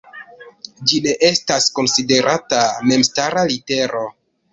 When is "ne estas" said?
1.07-1.67